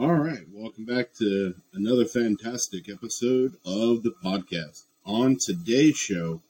All 0.00 0.14
right, 0.14 0.46
welcome 0.50 0.86
back 0.86 1.12
to 1.18 1.56
another 1.74 2.06
fantastic 2.06 2.88
episode 2.88 3.56
of 3.66 4.02
the 4.02 4.14
podcast. 4.24 4.84
On 5.04 5.36
today's 5.38 5.98
show, 5.98 6.40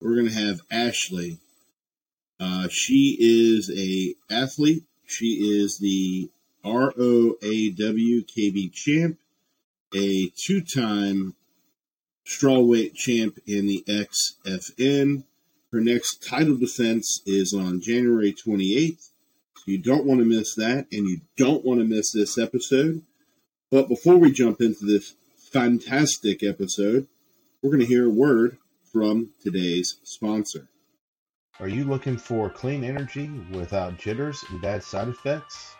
we're 0.00 0.16
going 0.16 0.26
to 0.26 0.34
have 0.34 0.62
Ashley. 0.72 1.38
Uh, 2.40 2.66
she 2.68 3.16
is 3.20 3.70
a 3.70 4.16
athlete. 4.28 4.82
She 5.06 5.34
is 5.34 5.78
the 5.78 6.30
ROAW 6.64 7.36
KB 7.40 8.72
champ, 8.72 9.18
a 9.94 10.32
two-time 10.44 11.36
strawweight 12.26 12.94
champ 12.94 13.38
in 13.46 13.68
the 13.68 13.84
XFN. 13.86 15.22
Her 15.70 15.80
next 15.80 16.26
title 16.26 16.56
defense 16.56 17.22
is 17.24 17.54
on 17.54 17.80
January 17.80 18.32
28th 18.32 19.09
you 19.70 19.78
don't 19.78 20.04
want 20.04 20.20
to 20.20 20.26
miss 20.26 20.54
that, 20.56 20.86
and 20.90 21.08
you 21.08 21.20
don't 21.36 21.64
want 21.64 21.80
to 21.80 21.86
miss 21.86 22.12
this 22.12 22.36
episode. 22.36 23.02
But 23.70 23.88
before 23.88 24.16
we 24.16 24.32
jump 24.32 24.60
into 24.60 24.84
this 24.84 25.14
fantastic 25.52 26.42
episode, 26.42 27.06
we're 27.62 27.70
going 27.70 27.80
to 27.80 27.86
hear 27.86 28.06
a 28.06 28.10
word 28.10 28.58
from 28.92 29.30
today's 29.40 29.98
sponsor. 30.02 30.68
Are 31.60 31.68
you 31.68 31.84
looking 31.84 32.16
for 32.16 32.50
clean 32.50 32.82
energy 32.82 33.30
without 33.52 33.98
jitters 33.98 34.44
and 34.50 34.60
bad 34.60 34.82
side 34.82 35.08
effects? 35.08 35.74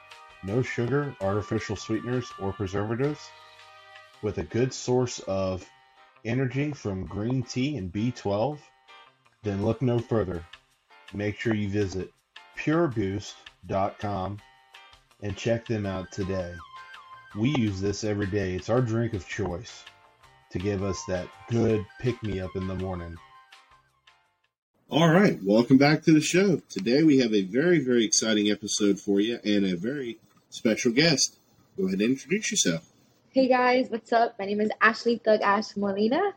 No 0.45 0.63
sugar, 0.63 1.16
artificial 1.21 1.75
sweeteners, 1.75 2.30
or 2.38 2.52
preservatives? 2.52 3.19
With 4.23 4.38
a 4.38 4.45
good 4.45 4.73
source 4.73 5.19
of 5.21 5.66
energy 6.25 6.73
from 6.73 7.07
green 7.07 7.43
tea 7.43 7.77
and 7.77 7.93
B12? 7.93 8.59
Then 9.43 9.65
look 9.65 9.83
no 9.83 9.99
further. 9.99 10.45
Make 11.13 11.41
sure 11.41 11.55
you 11.55 11.69
visit 11.69 12.13
Pure 12.57 12.88
Boost 12.88 13.35
com 13.99 14.39
and 15.23 15.37
check 15.37 15.67
them 15.67 15.87
out 15.87 16.11
today. 16.13 16.55
We 17.37 17.51
use 17.57 17.81
this 17.81 18.05
every 18.05 18.27
day. 18.27 18.55
It's 18.55 18.71
our 18.71 18.81
drink 18.81 19.15
of 19.15 19.29
choice 19.29 19.85
to 20.51 20.59
give 20.59 20.83
us 20.83 21.02
that 21.07 21.29
good 21.49 21.85
pick 22.01 22.21
me 22.23 22.41
up 22.41 22.57
in 22.57 22.67
the 22.67 22.75
morning. 22.75 23.17
All 24.91 25.09
right, 25.09 25.39
welcome 25.45 25.79
back 25.79 26.02
to 26.05 26.13
the 26.13 26.21
show. 26.21 26.61
Today 26.69 27.05
we 27.05 27.19
have 27.19 27.33
a 27.33 27.43
very, 27.43 27.79
very 27.79 28.05
exciting 28.05 28.51
episode 28.51 28.99
for 28.99 29.21
you 29.21 29.39
and 29.45 29.65
a 29.65 29.77
very 29.77 30.19
special 30.49 30.91
guest. 30.91 31.39
Go 31.77 31.87
ahead 31.87 32.01
and 32.01 32.11
introduce 32.11 32.51
yourself. 32.51 32.91
Hey 33.30 33.47
guys, 33.47 33.89
what's 33.89 34.13
up? 34.13 34.37
My 34.41 34.47
name 34.47 34.61
is 34.61 34.71
Ashley 34.80 35.19
Thug 35.24 35.41
Ash 35.43 35.77
Molina. 35.77 36.33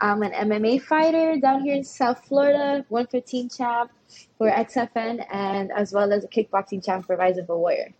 I'm 0.00 0.22
an 0.22 0.32
MMA 0.32 0.80
fighter 0.80 1.38
down 1.38 1.60
here 1.60 1.74
in 1.74 1.84
South 1.84 2.24
Florida, 2.24 2.86
115 2.88 3.50
champ 3.50 3.90
for 4.36 4.50
XFN, 4.50 5.24
and 5.30 5.70
as 5.72 5.92
well 5.92 6.12
as 6.12 6.24
a 6.24 6.28
kickboxing 6.28 6.84
champ 6.84 7.06
for 7.06 7.16
Rise 7.16 7.38
of 7.38 7.48
a 7.50 7.56
Warrior. 7.56 7.94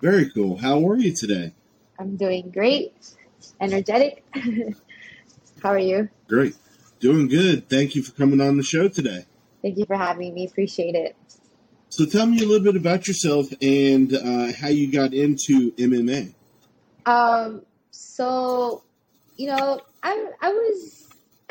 Very 0.00 0.30
cool. 0.30 0.58
How 0.58 0.86
are 0.88 0.96
you 0.96 1.14
today? 1.14 1.54
I'm 1.98 2.16
doing 2.16 2.50
great, 2.50 2.94
energetic. 3.60 4.24
How 5.62 5.70
are 5.70 5.78
you? 5.78 6.08
Great. 6.28 6.54
Doing 7.00 7.28
good. 7.28 7.68
Thank 7.68 7.94
you 7.94 8.02
for 8.02 8.12
coming 8.12 8.40
on 8.40 8.56
the 8.56 8.62
show 8.62 8.88
today. 8.88 9.24
Thank 9.62 9.78
you 9.78 9.86
for 9.86 9.96
having 9.96 10.34
me. 10.34 10.46
Appreciate 10.46 10.94
it. 10.94 11.16
So 11.88 12.04
tell 12.04 12.26
me 12.26 12.42
a 12.42 12.46
little 12.46 12.64
bit 12.64 12.76
about 12.76 13.08
yourself 13.08 13.46
and 13.62 14.12
uh, 14.14 14.52
how 14.52 14.68
you 14.68 14.92
got 14.92 15.14
into 15.14 15.72
MMA. 15.72 16.34
Um, 17.06 17.62
so, 17.90 18.82
you 19.36 19.46
know, 19.48 19.80
I 20.02 20.30
I 20.42 20.50
was 20.50 21.05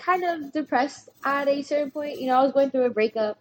kind 0.05 0.23
of 0.23 0.51
depressed 0.51 1.09
at 1.23 1.47
a 1.47 1.61
certain 1.61 1.91
point. 1.91 2.19
You 2.19 2.27
know, 2.27 2.39
I 2.39 2.43
was 2.43 2.53
going 2.53 2.69
through 2.69 2.85
a 2.85 2.89
breakup, 2.89 3.39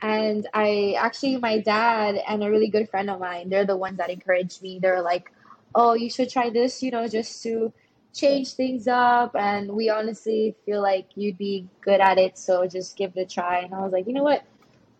and 0.00 0.46
I 0.52 0.94
actually 0.98 1.36
my 1.38 1.58
dad 1.60 2.20
and 2.28 2.42
a 2.44 2.50
really 2.50 2.68
good 2.68 2.88
friend 2.88 3.08
of 3.08 3.20
mine, 3.20 3.48
they're 3.48 3.66
the 3.66 3.76
ones 3.76 3.98
that 3.98 4.10
encouraged 4.10 4.62
me. 4.62 4.78
They're 4.80 5.02
like, 5.02 5.32
"Oh, 5.74 5.94
you 5.94 6.10
should 6.10 6.30
try 6.30 6.50
this," 6.50 6.82
you 6.82 6.90
know, 6.90 7.08
just 7.08 7.42
to 7.44 7.72
change 8.14 8.52
things 8.52 8.86
up 8.86 9.34
and 9.34 9.72
we 9.72 9.88
honestly 9.88 10.54
feel 10.66 10.82
like 10.82 11.06
you'd 11.14 11.38
be 11.38 11.66
good 11.80 11.98
at 11.98 12.18
it 12.18 12.36
so 12.36 12.66
just 12.66 12.94
give 12.94 13.10
it 13.16 13.20
a 13.22 13.24
try 13.24 13.60
and 13.60 13.72
i 13.72 13.80
was 13.80 13.90
like 13.90 14.06
you 14.06 14.12
know 14.12 14.22
what 14.22 14.44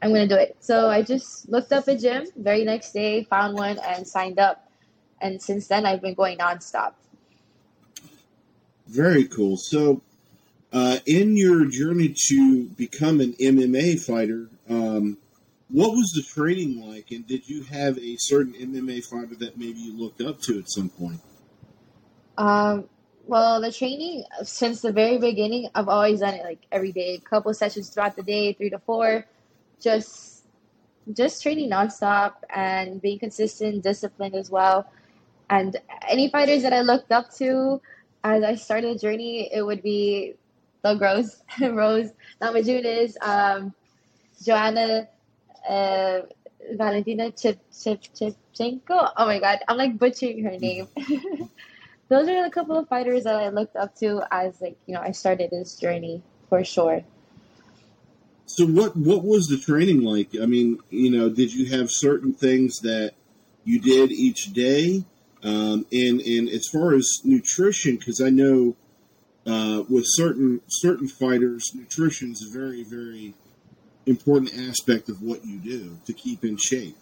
i'm 0.01 0.09
gonna 0.15 0.27
do 0.27 0.35
it 0.35 0.57
so 0.61 0.89
i 0.89 1.03
just 1.03 1.47
looked 1.51 1.73
up 1.75 1.87
a 1.89 1.95
gym 1.95 2.25
very 2.37 2.65
next 2.65 2.93
day 2.93 3.23
found 3.25 3.55
one 3.55 3.79
and 3.81 4.09
signed 4.09 4.39
up 4.39 4.67
and 5.21 5.43
since 5.43 5.67
then 5.67 5.85
i've 5.85 6.01
been 6.01 6.15
going 6.15 6.39
nonstop 6.39 6.95
very 8.89 9.25
cool. 9.25 9.57
So, 9.57 10.03
uh, 10.73 10.99
in 11.07 11.37
your 11.37 11.67
journey 11.67 12.15
to 12.29 12.65
become 12.65 13.21
an 13.21 13.35
MMA 13.35 14.01
fighter, 14.01 14.49
um, 14.69 15.19
what 15.69 15.93
was 15.93 16.13
the 16.13 16.23
training 16.23 16.87
like, 16.87 17.11
and 17.11 17.27
did 17.27 17.49
you 17.49 17.63
have 17.65 17.99
a 17.99 18.17
certain 18.19 18.55
MMA 18.55 19.05
fighter 19.05 19.35
that 19.37 19.59
maybe 19.59 19.79
you 19.81 19.99
looked 19.99 20.21
up 20.21 20.41
to 20.43 20.59
at 20.59 20.71
some 20.71 20.89
point? 20.89 21.21
Um, 22.37 22.89
well, 23.27 23.61
the 23.61 23.73
training 23.73 24.25
since 24.43 24.81
the 24.81 24.93
very 24.93 25.19
beginning, 25.19 25.69
I've 25.75 25.89
always 25.89 26.21
done 26.21 26.35
it 26.35 26.45
like 26.45 26.61
every 26.73 26.93
day, 26.93 27.15
a 27.15 27.21
couple 27.21 27.53
sessions 27.55 27.89
throughout 27.89 28.17
the 28.17 28.23
day, 28.23 28.53
three 28.53 28.71
to 28.71 28.79
four, 28.81 29.27
just 29.81 30.45
just 31.13 31.43
training 31.43 31.71
nonstop 31.71 32.35
and 32.55 33.01
being 33.01 33.19
consistent, 33.19 33.83
disciplined 33.83 34.35
as 34.35 34.51
well. 34.51 34.91
And 35.51 35.77
any 36.09 36.31
fighters 36.31 36.63
that 36.63 36.73
I 36.73 36.81
looked 36.81 37.13
up 37.13 37.33
to, 37.39 37.81
as 38.25 38.43
I 38.43 38.55
started 38.55 38.95
the 38.95 38.99
journey, 38.99 39.51
it 39.53 39.63
would 39.63 39.83
be 39.83 40.35
Thug 40.83 41.01
Rose, 41.01 41.43
Rose 41.61 42.11
Namajunas, 42.41 43.15
um, 43.23 43.75
Joanna, 44.45 45.09
uh, 45.69 46.21
Valentina 46.73 47.31
Chip 47.31 47.61
Chip 47.73 48.03
Chipchenko. 48.15 49.13
Oh 49.17 49.27
my 49.27 49.39
God, 49.39 49.61
I'm 49.69 49.77
like 49.77 49.99
butchering 49.99 50.45
her 50.45 50.59
name. 50.59 50.89
Those 52.09 52.29
are 52.29 52.45
a 52.45 52.51
couple 52.51 52.77
of 52.77 52.89
fighters 52.89 53.25
that 53.25 53.37
I 53.37 53.49
looked 53.49 53.77
up 53.77 53.95
to 53.97 54.23
as 54.31 54.61
like 54.61 54.77
you 54.87 54.95
know 54.95 55.01
I 55.01 55.13
started 55.13 55.51
this 55.51 55.77
journey 55.77 56.23
for 56.49 56.65
sure. 56.65 57.03
So 58.47 58.67
what 58.67 58.97
what 58.97 59.25
was 59.25 59.47
the 59.47 59.59
training 59.59 60.03
like? 60.03 60.31
I 60.41 60.47
mean, 60.47 60.79
you 60.91 61.11
know, 61.11 61.31
did 61.31 61.55
you 61.55 61.77
have 61.77 61.91
certain 61.91 62.35
things 62.35 62.81
that 62.81 63.15
you 63.65 63.81
did 63.81 64.13
each 64.13 64.53
day? 64.53 65.05
Um, 65.43 65.87
and 65.91 66.21
and 66.21 66.49
as 66.49 66.69
far 66.69 66.93
as 66.95 67.21
nutrition, 67.25 67.97
because 67.97 68.21
I 68.21 68.31
know 68.31 68.77
uh, 69.47 69.83
with 69.89 70.05
certain 70.07 70.61
certain 70.69 71.09
fighters, 71.09 71.73
nutrition 71.75 72.33
is 72.33 72.43
a 72.43 72.59
very 72.59 72.83
very 72.85 73.35
important 74.07 74.53
aspect 74.69 75.09
of 75.09 75.23
what 75.23 75.45
you 75.45 75.59
do 75.59 75.99
to 76.05 76.13
keep 76.13 76.45
in 76.45 76.57
shape. 76.57 76.97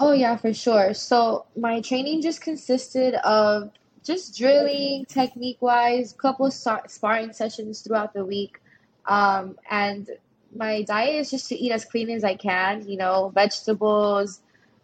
Oh 0.00 0.12
yeah, 0.12 0.36
for 0.36 0.54
sure. 0.54 0.94
So 0.94 1.46
my 1.56 1.80
training 1.80 2.22
just 2.22 2.40
consisted 2.40 3.14
of 3.14 3.70
just 4.04 4.36
drilling 4.36 5.04
technique 5.06 5.60
wise, 5.60 6.12
couple 6.12 6.50
sparring 6.50 7.32
sessions 7.32 7.82
throughout 7.82 8.14
the 8.14 8.24
week, 8.24 8.60
um, 9.06 9.58
and 9.70 10.08
my 10.54 10.82
diet 10.82 11.16
is 11.16 11.30
just 11.30 11.48
to 11.48 11.56
eat 11.56 11.72
as 11.72 11.84
clean 11.84 12.10
as 12.10 12.24
I 12.24 12.34
can. 12.34 12.88
You 12.88 12.96
know, 12.96 13.30
vegetables, 13.34 14.40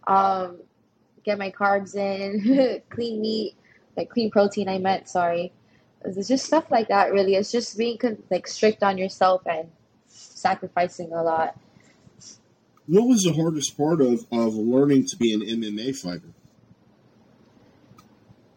um, 0.07 0.59
get 1.25 1.39
my 1.39 1.51
carbs 1.51 1.95
in, 1.95 2.83
clean 2.91 3.23
meat, 3.23 3.55
like 3.97 4.11
clean 4.11 4.31
protein. 4.31 4.69
I 4.69 4.79
meant 4.79 5.09
sorry. 5.09 5.53
It's 6.05 6.29
just 6.29 6.47
stuff 6.47 6.71
like 6.71 6.89
that. 6.89 7.13
Really, 7.13 7.35
it's 7.35 7.51
just 7.51 7.77
being 7.79 7.99
like 8.31 8.47
strict 8.47 8.83
on 8.83 8.99
yourself 8.99 9.43
and 9.47 9.71
sacrificing 10.07 11.13
a 11.13 11.23
lot. 11.23 11.59
What 12.87 13.09
was 13.09 13.23
the 13.23 13.33
hardest 13.33 13.77
part 13.77 14.01
of 14.01 14.27
of 14.31 14.55
learning 14.55 15.07
to 15.07 15.17
be 15.17 15.33
an 15.33 15.41
MMA 15.41 15.97
fighter? 15.97 16.33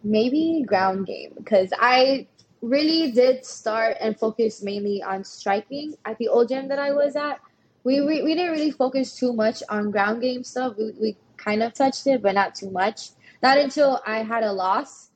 Maybe 0.03 0.63
ground 0.67 1.07
game 1.07 1.33
because 1.35 1.71
I 1.79 2.27
really 2.61 3.11
did 3.11 3.45
start 3.45 3.97
and 3.99 4.17
focus 4.17 4.61
mainly 4.61 5.01
on 5.03 5.23
striking 5.23 5.95
at 6.05 6.17
the 6.17 6.27
old 6.27 6.49
gym 6.49 6.67
that 6.69 6.79
I 6.79 6.91
was 6.91 7.15
at. 7.15 7.39
We, 7.83 8.01
we, 8.01 8.21
we 8.23 8.35
didn't 8.35 8.51
really 8.51 8.71
focus 8.71 9.15
too 9.15 9.31
much 9.31 9.63
on 9.69 9.91
ground 9.91 10.21
game 10.21 10.43
stuff. 10.43 10.75
We, 10.77 10.91
we 10.99 11.17
kind 11.37 11.63
of 11.63 11.73
touched 11.73 12.07
it, 12.07 12.21
but 12.21 12.35
not 12.35 12.55
too 12.55 12.69
much. 12.69 13.11
Not 13.41 13.57
until 13.57 14.01
I 14.05 14.23
had 14.23 14.43
a 14.43 14.51
loss 14.51 15.06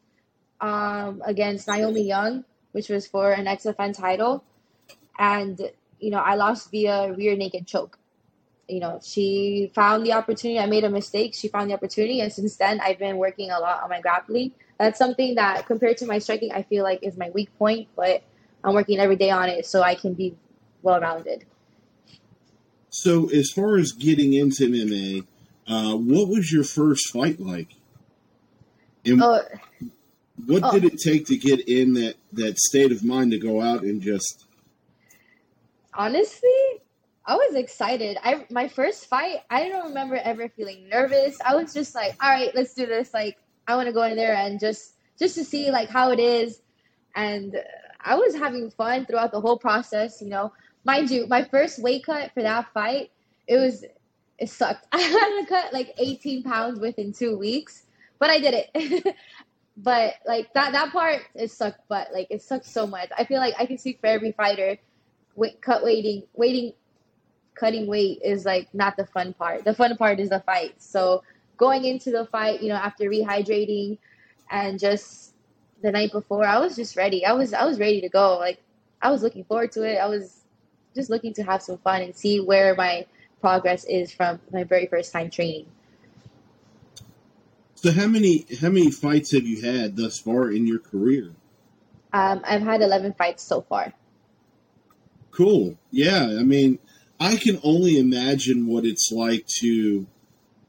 um, 0.61 1.21
against 1.25 1.67
Naomi 1.67 2.03
Young, 2.03 2.45
which 2.71 2.89
was 2.89 3.07
for 3.07 3.31
an 3.31 3.45
XFN 3.45 3.97
title. 3.97 4.43
And, 5.17 5.59
you 5.99 6.11
know, 6.11 6.19
I 6.19 6.35
lost 6.35 6.71
via 6.71 7.13
rear 7.13 7.35
naked 7.35 7.67
choke. 7.67 7.97
You 8.69 8.79
know, 8.79 9.01
she 9.03 9.69
found 9.75 10.05
the 10.05 10.13
opportunity. 10.13 10.59
I 10.59 10.67
made 10.67 10.85
a 10.85 10.89
mistake. 10.89 11.33
She 11.33 11.49
found 11.49 11.69
the 11.69 11.73
opportunity. 11.73 12.21
And 12.21 12.31
since 12.31 12.55
then, 12.55 12.79
I've 12.79 12.99
been 12.99 13.17
working 13.17 13.51
a 13.51 13.59
lot 13.59 13.83
on 13.83 13.89
my 13.89 13.99
grappling. 13.99 14.53
That's 14.79 14.97
something 14.97 15.35
that, 15.35 15.65
compared 15.65 15.97
to 15.97 16.05
my 16.05 16.19
striking, 16.19 16.51
I 16.51 16.63
feel 16.63 16.83
like 16.83 16.99
is 17.03 17.17
my 17.17 17.29
weak 17.31 17.55
point, 17.59 17.89
but 17.95 18.23
I'm 18.63 18.73
working 18.73 18.99
every 18.99 19.17
day 19.17 19.29
on 19.29 19.49
it 19.49 19.65
so 19.65 19.81
I 19.81 19.95
can 19.95 20.13
be 20.13 20.35
well 20.81 21.01
rounded. 21.01 21.45
So, 22.89 23.29
as 23.29 23.51
far 23.51 23.77
as 23.77 23.91
getting 23.91 24.33
into 24.33 24.67
MMA, 24.67 25.25
uh, 25.67 25.97
what 25.97 26.29
was 26.29 26.51
your 26.51 26.63
first 26.63 27.11
fight 27.11 27.39
like? 27.39 27.75
And 29.05 29.21
uh, 29.21 29.39
what 30.45 30.63
oh. 30.63 30.71
did 30.71 30.85
it 30.85 30.99
take 30.99 31.25
to 31.27 31.37
get 31.37 31.67
in 31.67 31.93
that, 31.93 32.15
that 32.33 32.57
state 32.57 32.91
of 32.91 33.03
mind 33.03 33.31
to 33.31 33.37
go 33.37 33.61
out 33.61 33.81
and 33.83 34.01
just? 34.01 34.45
Honestly, 35.93 36.49
I 37.25 37.35
was 37.35 37.55
excited. 37.55 38.17
I 38.23 38.45
my 38.49 38.67
first 38.67 39.07
fight, 39.07 39.39
I 39.49 39.69
don't 39.69 39.89
remember 39.89 40.15
ever 40.15 40.49
feeling 40.49 40.89
nervous. 40.89 41.37
I 41.45 41.55
was 41.55 41.73
just 41.73 41.93
like, 41.93 42.15
all 42.21 42.29
right, 42.29 42.53
let's 42.55 42.73
do 42.73 42.85
this. 42.85 43.13
Like 43.13 43.37
I 43.67 43.75
want 43.75 43.87
to 43.87 43.93
go 43.93 44.03
in 44.03 44.15
there 44.15 44.35
and 44.35 44.59
just 44.59 44.95
just 45.19 45.35
to 45.35 45.43
see 45.43 45.69
like 45.69 45.89
how 45.89 46.11
it 46.11 46.19
is. 46.19 46.61
And 47.15 47.55
I 47.99 48.15
was 48.15 48.35
having 48.35 48.71
fun 48.71 49.05
throughout 49.05 49.31
the 49.31 49.41
whole 49.41 49.57
process. 49.57 50.21
You 50.21 50.29
know, 50.29 50.53
mind 50.83 51.11
you, 51.11 51.27
my 51.27 51.43
first 51.43 51.81
weight 51.81 52.05
cut 52.05 52.33
for 52.33 52.41
that 52.41 52.71
fight, 52.73 53.11
it 53.47 53.57
was 53.57 53.85
it 54.39 54.49
sucked. 54.49 54.87
I 54.91 54.99
had 54.99 55.41
to 55.41 55.45
cut 55.47 55.73
like 55.73 55.93
18 55.97 56.43
pounds 56.43 56.79
within 56.79 57.13
two 57.13 57.37
weeks, 57.37 57.83
but 58.17 58.29
I 58.29 58.39
did 58.39 58.65
it. 58.73 59.15
but 59.77 60.15
like 60.25 60.53
that 60.53 60.73
that 60.73 60.91
part 60.91 61.21
it 61.35 61.51
sucked, 61.51 61.81
but 61.87 62.09
like 62.13 62.27
it 62.29 62.41
sucked 62.41 62.65
so 62.65 62.85
much. 62.85 63.09
I 63.17 63.23
feel 63.23 63.39
like 63.39 63.55
I 63.59 63.65
can 63.65 63.77
speak 63.77 63.99
for 63.99 64.07
every 64.07 64.31
fighter. 64.31 64.77
Weight 65.35 65.61
cut 65.61 65.83
waiting, 65.83 66.23
waiting, 66.33 66.73
cutting 67.55 67.87
weight 67.87 68.19
is 68.23 68.45
like 68.45 68.73
not 68.73 68.97
the 68.97 69.05
fun 69.05 69.33
part. 69.33 69.63
The 69.63 69.73
fun 69.73 69.95
part 69.97 70.19
is 70.19 70.29
the 70.29 70.41
fight. 70.41 70.75
So 70.81 71.23
going 71.57 71.85
into 71.85 72.11
the 72.11 72.25
fight, 72.25 72.61
you 72.61 72.69
know, 72.69 72.75
after 72.75 73.05
rehydrating 73.05 73.97
and 74.49 74.79
just 74.79 75.33
the 75.81 75.91
night 75.91 76.11
before, 76.11 76.45
I 76.45 76.59
was 76.59 76.75
just 76.75 76.97
ready. 76.97 77.25
I 77.25 77.33
was 77.33 77.53
I 77.53 77.65
was 77.65 77.79
ready 77.79 78.01
to 78.01 78.09
go. 78.09 78.37
Like 78.37 78.61
I 79.01 79.09
was 79.09 79.23
looking 79.23 79.45
forward 79.45 79.71
to 79.73 79.83
it. 79.83 79.97
I 79.97 80.07
was 80.07 80.41
just 80.95 81.09
looking 81.09 81.33
to 81.35 81.43
have 81.43 81.61
some 81.61 81.77
fun 81.77 82.01
and 82.01 82.15
see 82.15 82.39
where 82.41 82.75
my 82.75 83.05
progress 83.39 83.85
is 83.85 84.11
from 84.11 84.39
my 84.51 84.63
very 84.63 84.87
first 84.87 85.13
time 85.13 85.29
training. 85.29 85.65
So 87.81 87.91
how 87.91 88.05
many 88.05 88.45
how 88.61 88.69
many 88.69 88.91
fights 88.91 89.31
have 89.31 89.47
you 89.47 89.63
had 89.63 89.95
thus 89.97 90.19
far 90.19 90.51
in 90.51 90.67
your 90.67 90.77
career? 90.77 91.31
Um, 92.13 92.41
I've 92.43 92.61
had 92.61 92.81
eleven 92.81 93.13
fights 93.13 93.41
so 93.41 93.61
far. 93.61 93.93
Cool. 95.31 95.77
Yeah, 95.89 96.25
I 96.39 96.43
mean, 96.43 96.77
I 97.19 97.37
can 97.37 97.59
only 97.63 97.97
imagine 97.97 98.67
what 98.67 98.85
it's 98.85 99.11
like 99.11 99.47
to 99.61 100.05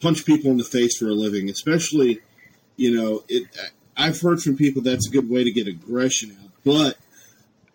punch 0.00 0.25
people 0.25 0.50
in 0.53 0.56
the 0.56 0.64
face 0.64 0.97
for 0.97 1.09
a 1.09 1.12
living, 1.14 1.50
especially, 1.50 2.20
you 2.76 2.97
know, 2.97 3.25
it. 3.29 3.44
I've 3.94 4.19
heard 4.23 4.41
from 4.41 4.56
people 4.56 4.81
that's 4.81 5.06
a 5.06 5.11
good 5.11 5.29
way 5.29 5.44
to 5.44 5.53
get 5.53 5.67
aggression 5.69 6.35
out, 6.43 6.50
but 6.64 6.97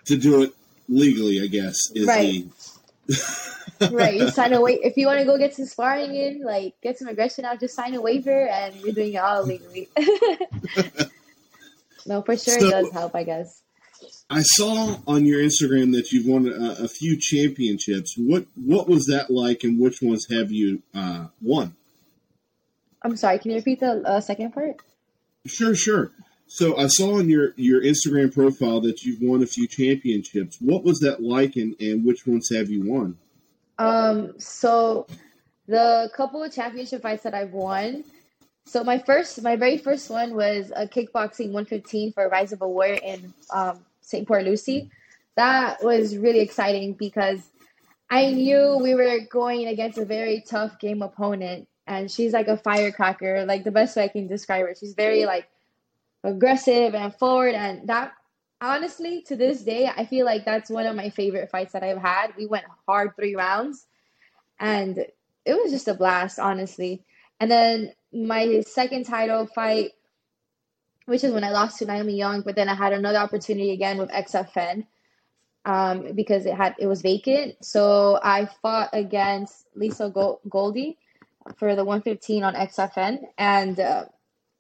to 0.06 0.18
do 0.18 0.42
it 0.42 0.54
legally, 0.90 1.44
I 1.44 1.46
guess, 1.46 1.76
is 1.94 2.08
Right. 2.08 2.44
the 2.44 2.48
right. 3.92 4.16
You 4.16 4.30
sign 4.30 4.54
a 4.54 4.62
wait 4.62 4.80
if 4.84 4.98
you 4.98 5.08
want 5.08 5.20
to 5.20 5.26
go 5.26 5.38
get 5.38 5.56
some 5.56 5.66
sparring 5.66 6.16
in, 6.16 6.44
like 6.44 6.76
get 6.82 6.98
some 6.98 7.08
aggression 7.08 7.46
out. 7.46 7.60
Just 7.60 7.76
sign 7.76 7.94
a 7.96 8.02
waiver, 8.02 8.48
and 8.48 8.76
you're 8.76 8.94
doing 8.94 9.14
it 9.14 9.18
all 9.18 9.44
legally. 9.46 9.90
no, 12.06 12.22
for 12.22 12.38
sure 12.38 12.60
So- 12.60 12.68
it 12.68 12.72
does 12.72 12.92
help. 12.92 13.16
I 13.16 13.24
guess. 13.24 13.62
I 14.30 14.42
saw 14.42 14.98
on 15.08 15.26
your 15.26 15.42
Instagram 15.42 15.94
that 15.94 16.12
you've 16.12 16.28
won 16.28 16.48
a, 16.48 16.84
a 16.84 16.88
few 16.88 17.18
championships. 17.18 18.16
What 18.18 18.46
what 18.56 18.88
was 18.88 19.06
that 19.06 19.30
like, 19.32 19.64
and 19.64 19.80
which 19.80 20.02
ones 20.02 20.28
have 20.30 20.52
you 20.52 20.84
uh, 20.94 21.28
won? 21.42 21.76
I'm 23.02 23.16
sorry. 23.16 23.40
Can 23.40 23.52
you 23.52 23.58
repeat 23.58 23.80
the 23.80 24.02
uh, 24.06 24.20
second 24.20 24.52
part? 24.52 24.82
Sure, 25.46 25.74
sure. 25.76 26.12
So 26.48 26.78
I 26.78 26.88
saw 26.88 27.18
on 27.18 27.30
your 27.30 27.54
your 27.58 27.82
Instagram 27.82 28.34
profile 28.34 28.80
that 28.82 29.04
you've 29.04 29.22
won 29.22 29.44
a 29.44 29.46
few 29.46 29.68
championships. 29.68 30.58
What 30.60 30.84
was 30.84 31.00
that 31.00 31.22
like, 31.22 31.58
and, 31.58 31.76
and 31.82 32.06
which 32.06 32.26
ones 32.26 32.50
have 32.56 32.70
you 32.70 32.90
won? 32.90 33.18
Um, 33.78 34.40
so 34.40 35.08
the 35.68 36.10
couple 36.16 36.42
of 36.42 36.54
championship 36.54 37.02
fights 37.02 37.24
that 37.24 37.34
I've 37.34 37.52
won. 37.52 38.06
So 38.66 38.84
my 38.84 38.98
first, 38.98 39.42
my 39.44 39.56
very 39.56 39.78
first 39.78 40.10
one 40.10 40.36
was 40.36 40.72
a 40.76 40.88
kickboxing 40.88 41.52
115 41.52 42.14
for 42.14 42.28
Rise 42.28 42.52
of 42.52 42.62
a 42.62 42.68
Warrior 42.68 43.00
in 43.04 43.34
um, 43.54 43.86
St. 44.02 44.28
Port 44.28 44.44
Lucie. 44.44 44.90
That 45.36 45.84
was 45.84 46.18
really 46.18 46.40
exciting 46.40 46.94
because 46.94 47.42
I 48.10 48.32
knew 48.32 48.78
we 48.82 48.96
were 48.96 49.20
going 49.30 49.68
against 49.68 49.98
a 49.98 50.06
very 50.06 50.44
tough 50.48 50.80
game 50.80 51.02
opponent, 51.02 51.68
and 51.86 52.10
she's 52.10 52.34
like 52.34 52.48
a 52.48 52.58
firecracker. 52.58 53.46
Like 53.46 53.64
the 53.64 53.72
best 53.72 53.98
way 53.98 54.06
I 54.06 54.08
can 54.08 54.28
describe 54.28 54.66
her, 54.66 54.76
she's 54.76 54.94
very 54.94 55.26
like 55.26 55.48
aggressive 56.24 56.96
and 56.96 57.14
forward, 57.16 57.56
and 57.56 57.88
that 57.88 58.14
honestly 58.60 59.22
to 59.22 59.36
this 59.36 59.62
day 59.62 59.88
I 59.88 60.06
feel 60.06 60.26
like 60.26 60.44
that's 60.44 60.70
one 60.70 60.88
of 60.88 60.96
my 60.96 61.12
favorite 61.12 61.52
fights 61.52 61.74
that 61.74 61.84
I've 61.84 62.02
had. 62.02 62.34
We 62.38 62.46
went 62.46 62.66
hard 62.88 63.16
three 63.16 63.36
rounds, 63.36 63.86
and 64.60 64.98
it 65.46 65.54
was 65.54 65.72
just 65.72 65.88
a 65.88 65.94
blast, 65.94 66.40
honestly. 66.40 67.04
And 67.40 67.50
then 67.50 67.94
my 68.12 68.62
second 68.62 69.06
title 69.06 69.46
fight, 69.46 69.92
which 71.06 71.24
is 71.24 71.32
when 71.32 71.44
I 71.44 71.52
lost 71.52 71.80
to 71.80 71.86
Naomi 71.86 72.18
Young, 72.18 72.42
but 72.42 72.56
then 72.56 72.68
I 72.68 72.76
had 72.76 72.94
another 72.94 73.20
opportunity 73.20 73.72
again 73.72 73.98
with 73.98 74.10
XFN 74.10 74.86
um, 75.66 76.14
because 76.16 76.46
it 76.46 76.56
had 76.56 76.76
it 76.80 76.88
was 76.88 77.02
vacant. 77.02 77.64
So 77.64 78.20
I 78.24 78.50
fought 78.62 78.90
against 78.94 79.66
Lisa 79.76 80.10
Gol- 80.10 80.42
Goldie 80.50 80.98
for 81.58 81.76
the 81.76 81.86
115 81.86 82.44
on 82.44 82.56
XFN, 82.56 83.20
and 83.38 83.80
uh, 83.80 84.06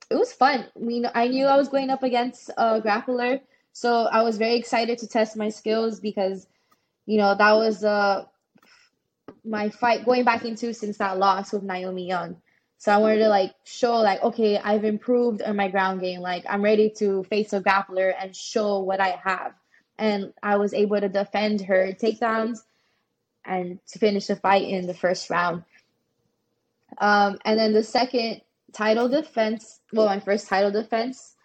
it 0.10 0.16
was 0.16 0.34
fun. 0.34 0.66
I 0.76 0.80
mean, 0.80 1.10
I 1.14 1.28
knew 1.28 1.46
I 1.46 1.58
was 1.58 1.70
going 1.70 1.90
up 1.90 2.04
against 2.04 2.50
a 2.58 2.82
grappler, 2.82 3.42
so 3.74 4.06
I 4.06 4.24
was 4.24 4.38
very 4.38 4.56
excited 4.56 5.00
to 5.00 5.08
test 5.08 5.38
my 5.38 5.50
skills 5.50 6.00
because, 6.00 6.48
you 7.06 7.18
know, 7.18 7.36
that 7.36 7.54
was 7.54 7.84
uh, 7.84 8.26
my 9.44 9.70
fight 9.70 10.06
going 10.06 10.24
back 10.24 10.46
into 10.46 10.74
since 10.74 10.98
that 10.98 11.18
loss 11.18 11.52
with 11.52 11.64
Naomi 11.64 12.08
Young. 12.08 12.42
So 12.80 12.92
I 12.92 12.98
wanted 12.98 13.20
to 13.20 13.30
like 13.30 13.56
show 13.64 13.96
like 13.96 14.22
okay, 14.22 14.58
I've 14.58 14.84
improved 14.84 15.42
on 15.42 15.56
my 15.56 15.68
ground 15.68 16.02
game. 16.02 16.22
Like 16.22 16.46
I'm 16.48 16.62
ready 16.62 16.92
to 16.98 17.24
face 17.24 17.54
a 17.54 17.62
grappler 17.62 18.14
and 18.20 18.36
show 18.36 18.80
what 18.80 19.02
I 19.02 19.20
have. 19.24 19.54
And 19.98 20.32
I 20.44 20.58
was 20.58 20.76
able 20.76 21.00
to 21.00 21.10
defend 21.10 21.62
her 21.62 21.92
takedowns 21.94 22.60
and 23.44 23.80
to 23.88 24.00
finish 24.00 24.28
the 24.28 24.36
fight 24.36 24.68
in 24.68 24.86
the 24.86 24.94
first 24.94 25.30
round. 25.30 25.64
Um, 27.00 27.40
and 27.46 27.60
then 27.60 27.74
the 27.74 27.84
second 27.84 28.42
title 28.74 29.10
defense, 29.10 29.80
well, 29.94 30.08
my 30.08 30.20
first 30.20 30.48
title 30.48 30.72
defense 30.72 31.36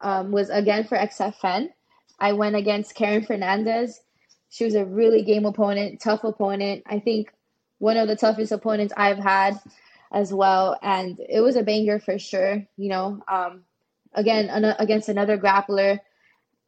um, 0.00 0.30
was 0.30 0.50
again 0.50 0.84
for 0.84 0.96
XFN. 0.96 1.68
I 2.18 2.32
went 2.32 2.56
against 2.56 2.94
Karen 2.94 3.24
Fernandez. 3.24 4.00
She 4.50 4.64
was 4.64 4.74
a 4.74 4.84
really 4.84 5.22
game 5.22 5.46
opponent, 5.46 6.00
tough 6.00 6.24
opponent. 6.24 6.84
I 6.86 7.00
think 7.00 7.32
one 7.78 7.96
of 7.96 8.08
the 8.08 8.16
toughest 8.16 8.52
opponents 8.52 8.94
I've 8.96 9.18
had 9.18 9.58
as 10.12 10.32
well. 10.32 10.78
And 10.82 11.18
it 11.28 11.40
was 11.40 11.56
a 11.56 11.62
banger 11.62 11.98
for 11.98 12.18
sure, 12.18 12.64
you 12.76 12.88
know. 12.88 13.20
Um, 13.26 13.64
again, 14.14 14.48
an- 14.48 14.76
against 14.78 15.08
another 15.08 15.36
grappler. 15.36 15.98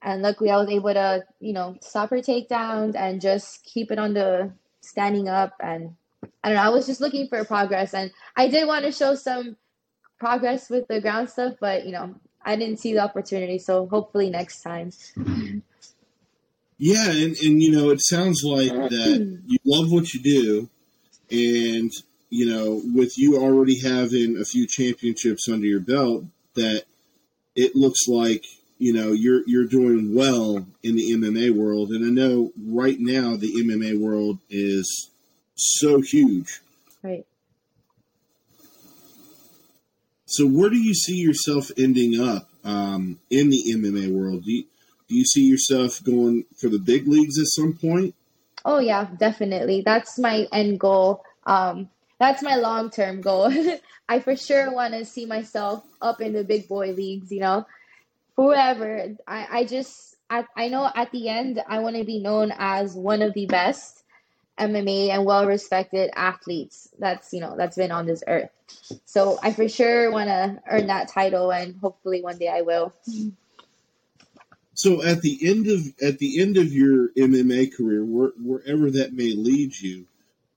And 0.03 0.23
luckily, 0.23 0.51
I 0.51 0.57
was 0.57 0.69
able 0.69 0.93
to, 0.93 1.25
you 1.41 1.53
know, 1.53 1.77
stop 1.81 2.11
her 2.11 2.19
takedowns 2.19 2.95
and 2.97 3.21
just 3.21 3.65
keep 3.65 3.91
it 3.91 3.99
on 3.99 4.15
the 4.15 4.53
standing 4.81 5.29
up. 5.29 5.55
And 5.61 5.95
I 6.43 6.49
don't 6.49 6.57
know, 6.57 6.63
I 6.63 6.69
was 6.69 6.87
just 6.87 7.01
looking 7.01 7.29
for 7.29 7.45
progress. 7.45 7.95
And 7.95 8.11
I 8.37 8.49
did 8.49 8.67
want 8.67 8.85
to 8.85 8.93
show 8.93 9.15
some 9.15 9.57
progress 10.19 10.71
with 10.71 10.89
the 10.89 11.01
ground 11.01 11.31
stuff, 11.31 11.55
but, 11.61 11.87
you 11.87 11.93
know, 11.93 12.15
I 12.45 12.57
didn't 12.57 12.79
see 12.79 12.93
the 12.93 13.01
opportunity. 13.01 13.59
So 13.59 13.87
hopefully 13.87 14.31
next 14.31 14.63
time. 14.63 14.93
Yeah, 16.79 17.11
and, 17.11 17.37
and 17.39 17.63
you 17.63 17.73
know, 17.73 17.91
it 17.91 18.01
sounds 18.03 18.43
like 18.45 18.71
that 18.71 19.41
you 19.47 19.59
love 19.65 19.91
what 19.91 20.13
you 20.13 20.21
do, 20.21 20.69
and 21.31 21.91
you 22.29 22.47
know, 22.47 22.83
with 22.95 23.17
you 23.17 23.39
already 23.39 23.81
having 23.81 24.39
a 24.39 24.45
few 24.45 24.67
championships 24.67 25.49
under 25.49 25.67
your 25.67 25.81
belt, 25.81 26.25
that 26.55 26.85
it 27.55 27.75
looks 27.75 28.07
like 28.09 28.45
you 28.79 28.93
know 28.93 29.13
you're 29.13 29.43
you're 29.47 29.67
doing 29.67 30.15
well 30.15 30.67
in 30.83 30.97
the 30.97 31.13
MMA 31.13 31.57
world. 31.57 31.91
And 31.91 32.05
I 32.05 32.11
know 32.11 32.53
right 32.63 33.01
now 33.01 33.37
the 33.37 33.55
MMA 33.55 33.99
world 33.99 34.39
is 34.51 35.11
so 35.55 36.03
huge. 36.03 36.61
Right. 37.03 37.25
So 40.27 40.47
where 40.47 40.71
do 40.71 40.77
you 40.77 40.93
see 40.93 41.17
yourself 41.17 41.71
ending 41.79 42.21
up 42.21 42.49
um, 42.65 43.19
in 43.31 43.49
the 43.49 43.63
MMA 43.69 44.13
world? 44.13 44.43
Do 44.45 44.53
you, 44.53 44.65
do 45.09 45.15
you 45.15 45.25
see 45.25 45.45
yourself 45.45 46.03
going 46.03 46.45
for 46.57 46.69
the 46.69 46.81
big 46.81 47.07
leagues 47.07 47.39
at 47.39 47.47
some 47.47 47.75
point? 47.75 48.15
Oh 48.65 48.81
yeah, 48.81 49.07
definitely. 49.19 49.83
That's 49.87 50.19
my 50.19 50.49
end 50.53 50.81
goal. 50.81 51.23
Um, 51.47 51.89
that's 52.19 52.43
my 52.43 52.57
long 52.57 52.91
term 52.91 53.21
goal. 53.21 53.53
I 54.09 54.19
for 54.19 54.37
sure 54.37 54.73
want 54.73 54.95
to 54.95 55.05
see 55.05 55.27
myself 55.27 55.85
up 56.03 56.21
in 56.21 56.33
the 56.33 56.43
big 56.43 56.67
boy 56.67 56.91
leagues. 56.91 57.31
You 57.31 57.41
know, 57.41 57.67
whoever. 58.37 59.15
I 59.29 59.47
I 59.51 59.65
just 59.65 60.17
I 60.29 60.45
I 60.57 60.69
know 60.69 60.91
at 60.95 61.13
the 61.13 61.29
end 61.29 61.63
I 61.69 61.79
want 61.79 61.97
to 61.97 62.05
be 62.05 62.19
known 62.19 62.53
as 62.59 62.95
one 62.95 63.23
of 63.23 63.35
the 63.35 63.47
best 63.47 64.03
MMA 64.59 65.11
and 65.11 65.25
well 65.25 65.47
respected 65.47 66.11
athletes. 66.15 66.89
That's 66.99 67.33
you 67.33 67.41
know 67.41 67.57
that's 67.57 67.77
been 67.77 67.91
on 67.91 68.07
this 68.07 68.23
earth. 68.27 68.51
So 69.05 69.39
I 69.43 69.53
for 69.53 69.69
sure 69.69 70.11
want 70.11 70.29
to 70.29 70.61
earn 70.71 70.87
that 70.89 71.09
title, 71.09 71.51
and 71.51 71.77
hopefully 71.77 72.23
one 72.23 72.39
day 72.39 72.49
I 72.49 72.63
will. 72.63 72.93
So 74.75 75.03
at 75.03 75.23
the 75.23 75.39
end 75.43 75.67
of 75.69 75.81
at 76.03 76.19
the 76.19 76.41
end 76.41 76.57
of 76.57 76.73
your 76.73 77.09
MMA 77.11 77.75
career, 77.75 78.05
where, 78.05 78.33
wherever 78.39 78.91
that 78.91 79.15
may 79.15 79.33
lead 79.33 79.79
you, 79.81 80.07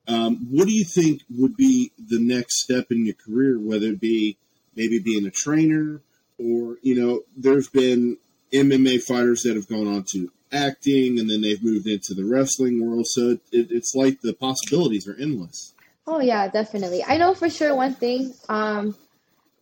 um, 0.07 0.47
what 0.49 0.67
do 0.67 0.73
you 0.73 0.83
think 0.83 1.21
would 1.29 1.55
be 1.55 1.91
the 1.97 2.19
next 2.19 2.61
step 2.61 2.91
in 2.91 3.05
your 3.05 3.15
career? 3.15 3.59
Whether 3.59 3.87
it 3.87 3.99
be 3.99 4.37
maybe 4.75 4.99
being 4.99 5.25
a 5.25 5.31
trainer, 5.31 6.01
or 6.37 6.77
you 6.81 6.95
know, 6.95 7.21
there's 7.37 7.69
been 7.69 8.17
MMA 8.51 9.01
fighters 9.03 9.43
that 9.43 9.55
have 9.55 9.67
gone 9.67 9.87
on 9.87 10.03
to 10.11 10.31
acting, 10.51 11.19
and 11.19 11.29
then 11.29 11.41
they've 11.41 11.63
moved 11.63 11.87
into 11.87 12.13
the 12.13 12.25
wrestling 12.25 12.85
world. 12.85 13.05
So 13.07 13.31
it, 13.31 13.41
it's 13.51 13.93
like 13.95 14.21
the 14.21 14.33
possibilities 14.33 15.07
are 15.07 15.15
endless. 15.19 15.73
Oh 16.07 16.19
yeah, 16.19 16.47
definitely. 16.47 17.03
I 17.03 17.17
know 17.17 17.33
for 17.33 17.49
sure 17.49 17.75
one 17.75 17.93
thing. 17.93 18.33
Um, 18.49 18.95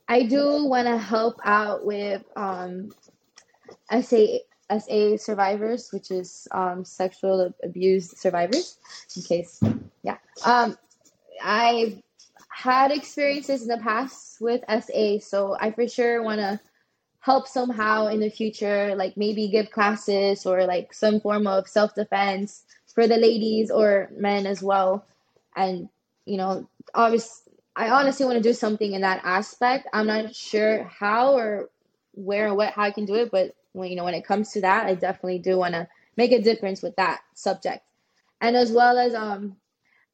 I 0.08 0.24
do 0.24 0.66
want 0.66 0.88
to 0.88 0.98
help 0.98 1.40
out 1.44 1.86
with 1.86 2.24
um, 2.36 2.94
SA 3.92 4.40
SA 4.70 5.18
survivors, 5.18 5.90
which 5.92 6.12
is 6.12 6.48
um, 6.52 6.86
sexual 6.86 7.54
abuse 7.64 8.18
survivors. 8.20 8.78
In 9.16 9.24
case, 9.24 9.60
yeah, 10.04 10.18
um, 10.46 10.78
I've 11.44 12.02
had 12.50 12.92
experiences 12.92 13.62
in 13.62 13.68
the 13.68 13.78
past 13.78 14.38
with 14.42 14.62
SA, 14.68 15.20
so 15.20 15.56
I 15.60 15.72
for 15.72 15.88
sure 15.88 16.24
want 16.24 16.40
to 16.40 16.60
help 17.20 17.48
somehow 17.48 18.08
in 18.08 18.20
the 18.20 18.30
future, 18.30 18.96
like 18.96 19.18
maybe 19.18 19.48
give 19.50 19.72
classes 19.72 20.46
or 20.46 20.66
like 20.66 20.94
some 20.94 21.20
form 21.20 21.48
of 21.48 21.68
self 21.68 21.96
defense 21.96 22.64
for 22.94 23.08
the 23.08 23.18
ladies 23.18 23.70
or 23.70 24.10
men 24.16 24.46
as 24.46 24.62
well. 24.64 25.06
And 25.56 25.90
you 26.26 26.38
know, 26.38 26.68
obviously, 26.94 27.54
I 27.76 27.90
honestly 27.90 28.26
want 28.26 28.38
to 28.38 28.50
do 28.50 28.54
something 28.54 28.94
in 28.94 29.02
that 29.02 29.22
aspect. 29.24 29.88
I'm 29.94 30.08
not 30.08 30.36
sure 30.36 30.84
how 30.84 31.34
or 31.34 31.70
where 32.14 32.48
or 32.50 32.56
what 32.56 32.74
how 32.74 32.84
I 32.84 32.92
can 32.92 33.06
do 33.06 33.16
it, 33.16 33.32
but 33.32 33.56
when 33.74 33.90
you 33.90 33.96
know 33.96 34.04
when 34.06 34.16
it 34.16 34.26
comes 34.26 34.52
to 34.54 34.62
that, 34.62 34.86
I 34.88 34.96
definitely 34.96 35.40
do 35.40 35.58
want 35.58 35.74
to 35.74 35.88
make 36.16 36.32
a 36.32 36.42
difference 36.42 36.82
with 36.82 36.96
that 36.96 37.22
subject. 37.36 37.84
And 38.42 38.56
as 38.56 38.72
well 38.72 38.98
as 38.98 39.14
um 39.14 39.58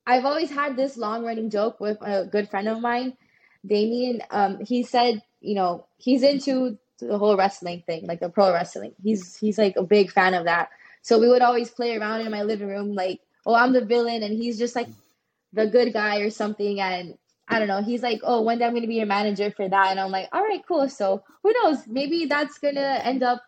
I've 0.06 0.26
always 0.26 0.52
had 0.52 0.76
this 0.76 0.98
long 0.98 1.24
running 1.24 1.50
joke 1.50 1.80
with 1.80 1.98
a 2.02 2.26
good 2.26 2.50
friend 2.50 2.68
of 2.68 2.82
mine, 2.82 3.16
Damien. 3.66 4.22
Um, 4.32 4.60
he 4.66 4.84
said, 4.84 5.22
you 5.40 5.56
know, 5.56 5.86
he's 5.98 6.24
into 6.24 6.78
the 7.08 7.18
whole 7.18 7.38
wrestling 7.38 7.84
thing, 7.86 8.06
like 8.08 8.20
the 8.20 8.30
pro 8.30 8.52
wrestling. 8.52 8.94
He's 9.04 9.38
he's 9.38 9.58
like 9.58 9.76
a 9.76 9.84
big 9.84 10.12
fan 10.12 10.34
of 10.34 10.46
that. 10.46 10.70
So 11.02 11.20
we 11.20 11.28
would 11.28 11.42
always 11.42 11.70
play 11.70 11.96
around 11.96 12.22
in 12.22 12.32
my 12.32 12.44
living 12.44 12.68
room, 12.68 12.94
like, 12.94 13.20
oh, 13.46 13.54
I'm 13.54 13.74
the 13.74 13.86
villain, 13.86 14.24
and 14.24 14.34
he's 14.34 14.58
just 14.58 14.76
like 14.76 14.88
the 15.52 15.68
good 15.68 15.94
guy 15.94 16.20
or 16.20 16.30
something. 16.30 16.80
And 16.80 17.18
I 17.48 17.60
don't 17.60 17.68
know. 17.68 17.84
He's 17.84 18.02
like, 18.02 18.22
oh, 18.24 18.42
one 18.42 18.58
day 18.60 18.66
I'm 18.66 18.74
gonna 18.74 18.88
be 18.88 18.96
your 18.96 19.06
manager 19.06 19.52
for 19.52 19.68
that, 19.68 19.88
and 19.92 20.00
I'm 20.00 20.12
like, 20.12 20.30
all 20.32 20.44
right, 20.44 20.64
cool. 20.68 20.90
So 20.90 21.24
who 21.44 21.54
knows? 21.62 21.86
Maybe 21.88 22.26
that's 22.26 22.58
gonna 22.58 23.02
end 23.04 23.24
up 23.24 23.44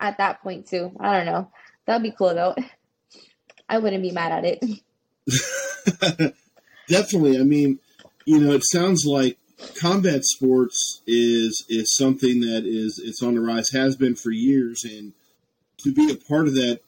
at 0.00 0.18
that 0.18 0.42
point 0.42 0.66
too. 0.66 0.92
I 1.00 1.16
don't 1.16 1.26
know. 1.26 1.50
That'd 1.86 2.02
be 2.02 2.12
cool 2.16 2.34
though. 2.34 2.54
I 3.68 3.78
wouldn't 3.78 4.02
be 4.02 4.12
mad 4.12 4.44
at 4.44 4.44
it. 4.44 6.34
Definitely. 6.88 7.38
I 7.38 7.44
mean, 7.44 7.78
you 8.26 8.38
know, 8.38 8.52
it 8.52 8.62
sounds 8.64 9.04
like 9.06 9.38
combat 9.80 10.24
sports 10.24 11.02
is 11.06 11.64
is 11.68 11.94
something 11.96 12.40
that 12.40 12.64
is 12.64 13.00
it's 13.02 13.22
on 13.22 13.34
the 13.34 13.40
rise, 13.40 13.70
has 13.70 13.96
been 13.96 14.14
for 14.14 14.30
years, 14.30 14.84
and 14.84 15.12
to 15.78 15.92
be 15.92 16.10
a 16.10 16.16
part 16.16 16.46
of 16.46 16.54
that, 16.54 16.80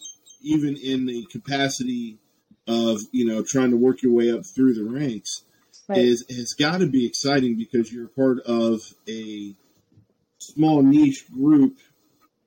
even 0.43 0.77
in 0.77 1.07
the 1.07 1.27
capacity 1.27 2.19
of 2.67 3.01
you 3.13 3.25
know 3.25 3.43
trying 3.43 3.71
to 3.71 3.77
work 3.77 4.03
your 4.03 4.13
way 4.13 4.31
up 4.31 4.45
through 4.45 4.75
the 4.75 4.85
ranks, 4.85 5.45
right. 5.89 5.99
is 5.99 6.25
has 6.29 6.55
got 6.59 6.79
to 6.79 6.87
be 6.87 7.07
exciting 7.07 7.57
because 7.57 7.93
you're 7.93 8.09
part 8.09 8.41
of 8.41 8.81
a 9.09 9.55
small 10.39 10.83
niche 10.83 11.25
group 11.33 11.79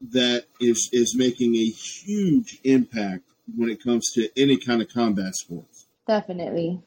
that 0.01 0.45
is 0.59 0.89
is 0.91 1.15
making 1.15 1.55
a 1.55 1.65
huge 1.65 2.59
impact 2.63 3.23
when 3.55 3.69
it 3.69 3.83
comes 3.83 4.11
to 4.13 4.29
any 4.37 4.57
kind 4.57 4.81
of 4.81 4.91
combat 4.93 5.35
sports. 5.35 5.87
Definitely. 6.07 6.81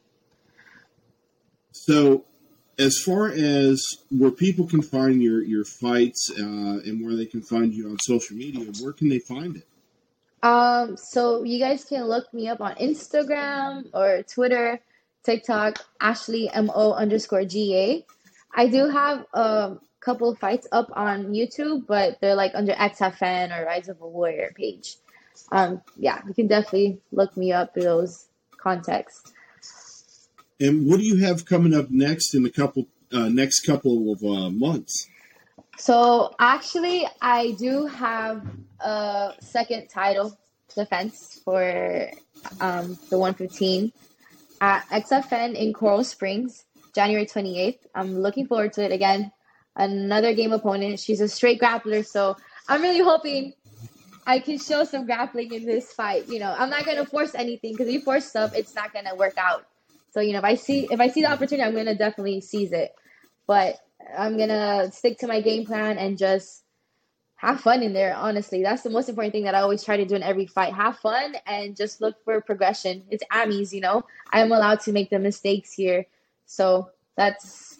So, 1.72 2.24
as 2.78 2.98
far 2.98 3.28
as 3.28 3.82
where 4.10 4.30
people 4.30 4.66
can 4.66 4.82
find 4.82 5.22
your 5.22 5.42
your 5.42 5.64
fights 5.64 6.30
uh, 6.38 6.80
and 6.84 7.04
where 7.04 7.16
they 7.16 7.26
can 7.26 7.42
find 7.42 7.72
you 7.74 7.88
on 7.90 7.98
social 8.00 8.36
media, 8.36 8.72
where 8.80 8.92
can 8.92 9.08
they 9.08 9.18
find 9.18 9.56
it? 9.56 9.66
Um, 10.42 10.96
so 10.96 11.44
you 11.44 11.58
guys 11.58 11.84
can 11.84 12.04
look 12.04 12.32
me 12.34 12.48
up 12.48 12.60
on 12.60 12.74
Instagram 12.76 13.88
or 13.94 14.24
Twitter, 14.24 14.80
TikTok, 15.24 15.78
Ashley 16.00 16.50
Mo 16.54 16.92
underscore 16.92 17.44
GA. 17.44 18.04
I 18.54 18.66
do 18.66 18.88
have 18.88 19.24
a 19.32 19.76
couple 20.00 20.34
fights 20.34 20.66
up 20.72 20.90
on 20.94 21.32
YouTube, 21.32 21.86
but 21.86 22.20
they're 22.20 22.34
like 22.34 22.52
under 22.54 22.72
XFN 22.72 23.56
or 23.56 23.64
Rise 23.64 23.88
of 23.88 24.00
a 24.00 24.08
Warrior 24.08 24.52
page. 24.56 24.96
Um, 25.52 25.80
yeah, 25.96 26.20
you 26.26 26.34
can 26.34 26.48
definitely 26.48 27.00
look 27.12 27.36
me 27.36 27.52
up 27.52 27.72
through 27.72 27.84
those 27.84 28.26
contexts. 28.56 29.32
And 30.62 30.86
what 30.86 30.98
do 31.00 31.04
you 31.04 31.16
have 31.16 31.44
coming 31.44 31.74
up 31.74 31.90
next 31.90 32.34
in 32.34 32.44
the 32.44 32.50
couple 32.50 32.86
uh, 33.12 33.28
next 33.28 33.66
couple 33.66 34.12
of 34.12 34.22
uh, 34.22 34.48
months? 34.48 35.08
So 35.76 36.36
actually, 36.38 37.04
I 37.20 37.50
do 37.58 37.86
have 37.86 38.46
a 38.78 39.34
second 39.40 39.88
title 39.88 40.38
defense 40.72 41.40
for 41.44 42.08
um, 42.60 42.96
the 43.10 43.18
115 43.18 43.92
at 44.60 44.86
XFN 44.90 45.56
in 45.56 45.72
Coral 45.72 46.04
Springs, 46.04 46.64
January 46.94 47.26
28th. 47.26 47.80
I'm 47.96 48.20
looking 48.20 48.46
forward 48.46 48.72
to 48.74 48.84
it 48.84 48.92
again. 48.92 49.32
Another 49.74 50.32
game 50.32 50.52
opponent. 50.52 51.00
She's 51.00 51.20
a 51.20 51.28
straight 51.28 51.60
grappler, 51.60 52.06
so 52.06 52.36
I'm 52.68 52.82
really 52.82 53.02
hoping 53.02 53.54
I 54.28 54.38
can 54.38 54.58
show 54.60 54.84
some 54.84 55.06
grappling 55.06 55.52
in 55.52 55.66
this 55.66 55.92
fight. 55.92 56.28
You 56.28 56.38
know, 56.38 56.54
I'm 56.56 56.70
not 56.70 56.86
gonna 56.86 57.04
force 57.04 57.34
anything 57.34 57.72
because 57.72 57.88
if 57.88 57.94
you 57.94 58.02
force 58.02 58.26
stuff, 58.26 58.54
it's 58.54 58.76
not 58.76 58.92
gonna 58.92 59.16
work 59.16 59.34
out. 59.36 59.66
So 60.12 60.20
you 60.20 60.32
know, 60.32 60.38
if 60.38 60.44
I 60.44 60.54
see 60.54 60.88
if 60.90 61.00
I 61.00 61.08
see 61.08 61.22
the 61.22 61.30
opportunity, 61.30 61.66
I'm 61.66 61.74
gonna 61.74 61.96
definitely 61.96 62.40
seize 62.40 62.72
it. 62.72 62.94
But 63.46 63.76
I'm 64.16 64.36
gonna 64.38 64.90
stick 64.92 65.18
to 65.18 65.26
my 65.26 65.40
game 65.40 65.66
plan 65.66 65.98
and 65.98 66.18
just 66.18 66.62
have 67.36 67.60
fun 67.60 67.82
in 67.82 67.92
there. 67.92 68.14
Honestly, 68.14 68.62
that's 68.62 68.82
the 68.82 68.90
most 68.90 69.08
important 69.08 69.32
thing 69.32 69.44
that 69.44 69.54
I 69.54 69.60
always 69.60 69.82
try 69.82 69.96
to 69.96 70.04
do 70.04 70.14
in 70.14 70.22
every 70.22 70.46
fight. 70.46 70.74
Have 70.74 70.98
fun 70.98 71.34
and 71.46 71.76
just 71.76 72.00
look 72.00 72.22
for 72.24 72.40
progression. 72.40 73.04
It's 73.10 73.24
Amis, 73.32 73.72
you 73.72 73.80
know. 73.80 74.04
I'm 74.30 74.52
allowed 74.52 74.80
to 74.80 74.92
make 74.92 75.10
the 75.10 75.18
mistakes 75.18 75.72
here, 75.72 76.06
so 76.46 76.90
that's 77.16 77.78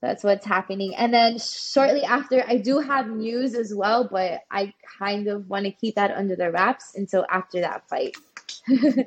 that's 0.00 0.22
what's 0.22 0.46
happening. 0.46 0.94
And 0.94 1.12
then 1.12 1.38
shortly 1.38 2.04
after, 2.04 2.44
I 2.46 2.58
do 2.58 2.78
have 2.78 3.08
news 3.08 3.54
as 3.54 3.74
well, 3.74 4.08
but 4.10 4.42
I 4.50 4.72
kind 4.98 5.26
of 5.26 5.48
want 5.48 5.64
to 5.64 5.72
keep 5.72 5.96
that 5.96 6.12
under 6.12 6.36
the 6.36 6.50
wraps 6.52 6.94
until 6.94 7.26
after 7.30 7.60
that 7.60 7.88
fight. 7.88 8.16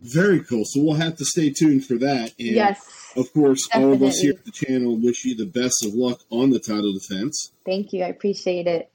Very 0.00 0.40
cool. 0.40 0.64
So 0.64 0.82
we'll 0.82 0.94
have 0.94 1.16
to 1.16 1.24
stay 1.24 1.50
tuned 1.50 1.84
for 1.84 1.94
that. 1.98 2.32
And 2.38 2.48
yes. 2.48 3.12
Of 3.16 3.32
course, 3.32 3.66
definitely. 3.66 3.88
all 3.88 3.94
of 3.94 4.02
us 4.02 4.18
here 4.18 4.34
at 4.34 4.44
the 4.44 4.50
channel 4.50 4.96
wish 4.96 5.24
you 5.24 5.34
the 5.34 5.46
best 5.46 5.84
of 5.84 5.94
luck 5.94 6.20
on 6.30 6.50
the 6.50 6.60
title 6.60 6.92
defense. 6.92 7.52
Thank 7.64 7.92
you. 7.92 8.04
I 8.04 8.08
appreciate 8.08 8.66
it. 8.66 8.90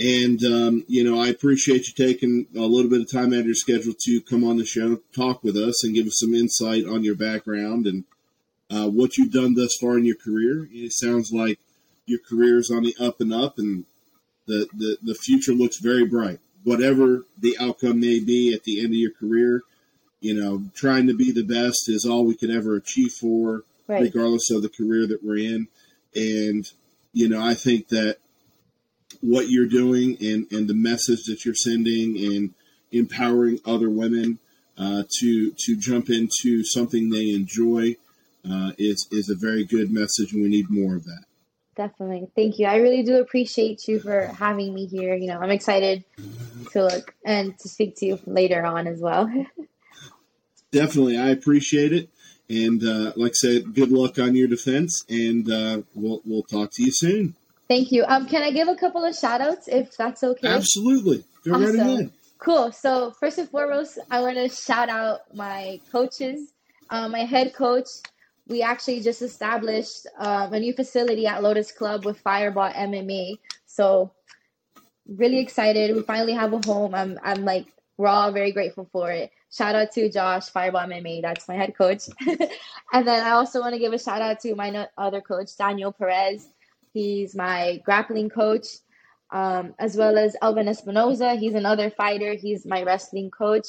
And, 0.00 0.42
um, 0.44 0.84
you 0.88 1.04
know, 1.04 1.20
I 1.20 1.28
appreciate 1.28 1.86
you 1.86 1.94
taking 1.94 2.46
a 2.56 2.60
little 2.60 2.90
bit 2.90 3.02
of 3.02 3.10
time 3.10 3.32
out 3.32 3.40
of 3.40 3.46
your 3.46 3.54
schedule 3.54 3.92
to 4.06 4.20
come 4.22 4.42
on 4.44 4.56
the 4.56 4.64
show, 4.64 4.96
talk 5.14 5.44
with 5.44 5.56
us, 5.56 5.84
and 5.84 5.94
give 5.94 6.06
us 6.06 6.18
some 6.18 6.34
insight 6.34 6.86
on 6.86 7.04
your 7.04 7.14
background 7.14 7.86
and 7.86 8.04
uh, 8.70 8.88
what 8.88 9.18
you've 9.18 9.32
done 9.32 9.54
thus 9.54 9.76
far 9.78 9.98
in 9.98 10.06
your 10.06 10.16
career. 10.16 10.68
It 10.72 10.92
sounds 10.92 11.32
like 11.32 11.58
your 12.06 12.18
career 12.18 12.58
is 12.58 12.70
on 12.70 12.82
the 12.82 12.96
up 12.98 13.20
and 13.20 13.32
up, 13.32 13.58
and 13.58 13.84
the, 14.46 14.68
the, 14.72 14.96
the 15.02 15.14
future 15.14 15.52
looks 15.52 15.78
very 15.78 16.06
bright. 16.06 16.40
Whatever 16.64 17.24
the 17.38 17.56
outcome 17.58 18.00
may 18.00 18.20
be 18.20 18.52
at 18.54 18.64
the 18.64 18.80
end 18.80 18.88
of 18.88 18.94
your 18.94 19.12
career, 19.12 19.62
you 20.20 20.34
know, 20.34 20.64
trying 20.74 21.06
to 21.06 21.14
be 21.14 21.30
the 21.32 21.44
best 21.44 21.88
is 21.88 22.04
all 22.04 22.24
we 22.24 22.36
could 22.36 22.50
ever 22.50 22.76
achieve 22.76 23.12
for, 23.12 23.64
right. 23.88 24.02
regardless 24.02 24.50
of 24.50 24.62
the 24.62 24.68
career 24.68 25.06
that 25.06 25.24
we're 25.24 25.38
in. 25.38 25.68
And, 26.14 26.70
you 27.12 27.28
know, 27.28 27.42
I 27.42 27.54
think 27.54 27.88
that 27.88 28.18
what 29.20 29.48
you're 29.48 29.66
doing 29.66 30.16
and, 30.20 30.46
and 30.52 30.68
the 30.68 30.74
message 30.74 31.24
that 31.24 31.44
you're 31.44 31.54
sending 31.54 32.16
and 32.18 32.54
empowering 32.92 33.60
other 33.64 33.88
women 33.88 34.38
uh, 34.78 35.04
to 35.20 35.52
to 35.58 35.76
jump 35.76 36.08
into 36.08 36.64
something 36.64 37.10
they 37.10 37.30
enjoy 37.30 37.96
uh, 38.50 38.72
is 38.78 39.06
is 39.10 39.28
a 39.28 39.34
very 39.34 39.64
good 39.64 39.90
message, 39.90 40.32
and 40.32 40.42
we 40.42 40.48
need 40.48 40.70
more 40.70 40.96
of 40.96 41.04
that. 41.04 41.24
Definitely, 41.76 42.28
thank 42.36 42.58
you. 42.58 42.66
I 42.66 42.76
really 42.76 43.02
do 43.02 43.20
appreciate 43.20 43.86
you 43.86 44.00
for 44.00 44.26
having 44.26 44.74
me 44.74 44.86
here. 44.86 45.14
You 45.14 45.28
know, 45.28 45.38
I'm 45.38 45.50
excited 45.50 46.04
to 46.72 46.82
look 46.82 47.14
and 47.24 47.58
to 47.58 47.68
speak 47.68 47.96
to 47.96 48.06
you 48.06 48.18
later 48.26 48.64
on 48.64 48.86
as 48.86 49.00
well. 49.00 49.30
Definitely, 50.72 51.18
I 51.18 51.30
appreciate 51.30 51.92
it, 51.92 52.10
and 52.48 52.82
uh, 52.82 53.12
like 53.16 53.32
I 53.32 53.34
said, 53.34 53.74
good 53.74 53.90
luck 53.90 54.18
on 54.18 54.34
your 54.34 54.48
defense, 54.48 55.04
and 55.08 55.50
uh, 55.50 55.82
we'll 55.94 56.20
we'll 56.24 56.42
talk 56.42 56.70
to 56.72 56.82
you 56.82 56.92
soon. 56.92 57.34
Thank 57.70 57.92
you. 57.92 58.04
Um, 58.06 58.26
can 58.26 58.42
I 58.42 58.50
give 58.50 58.66
a 58.66 58.74
couple 58.74 59.04
of 59.04 59.14
shout 59.14 59.40
outs 59.40 59.68
if 59.68 59.96
that's 59.96 60.24
okay? 60.24 60.48
Absolutely. 60.48 61.24
Go 61.44 61.52
awesome. 61.52 61.64
right 61.64 61.74
ahead. 61.74 62.10
Cool. 62.38 62.72
So 62.72 63.12
first 63.12 63.38
and 63.38 63.48
foremost, 63.48 63.98
I 64.10 64.20
want 64.22 64.36
to 64.36 64.48
shout 64.48 64.88
out 64.88 65.20
my 65.34 65.78
coaches, 65.92 66.52
uh, 66.90 67.08
my 67.08 67.20
head 67.20 67.54
coach, 67.54 67.86
we 68.50 68.62
actually 68.62 69.00
just 69.00 69.22
established 69.22 70.06
um, 70.18 70.52
a 70.52 70.58
new 70.58 70.72
facility 70.72 71.26
at 71.26 71.42
Lotus 71.42 71.70
Club 71.70 72.04
with 72.04 72.18
Fireball 72.18 72.72
MMA. 72.72 73.38
So 73.64 74.12
really 75.06 75.38
excited. 75.38 75.94
We 75.94 76.02
finally 76.02 76.32
have 76.32 76.52
a 76.52 76.60
home. 76.66 76.94
I'm 76.94 77.18
I'm 77.22 77.44
like 77.44 77.66
we're 77.96 78.08
all 78.08 78.32
very 78.32 78.50
grateful 78.50 78.88
for 78.92 79.10
it. 79.12 79.30
Shout 79.52 79.76
out 79.76 79.92
to 79.92 80.10
Josh 80.10 80.48
Fireball 80.50 80.88
MMA. 80.88 81.22
That's 81.22 81.46
my 81.46 81.54
head 81.54 81.76
coach. 81.76 82.02
and 82.92 83.06
then 83.06 83.24
I 83.24 83.30
also 83.30 83.60
want 83.60 83.74
to 83.74 83.78
give 83.78 83.92
a 83.92 83.98
shout 83.98 84.20
out 84.20 84.40
to 84.40 84.54
my 84.56 84.88
other 84.98 85.20
coach 85.20 85.56
Daniel 85.56 85.92
Perez. 85.92 86.48
He's 86.92 87.36
my 87.36 87.80
grappling 87.84 88.30
coach. 88.30 88.66
Um, 89.32 89.74
as 89.78 89.96
well 89.96 90.18
as 90.18 90.34
Elvin 90.42 90.66
Espinoza. 90.66 91.38
He's 91.38 91.54
another 91.54 91.88
fighter. 91.88 92.34
He's 92.34 92.66
my 92.66 92.82
wrestling 92.82 93.30
coach. 93.30 93.66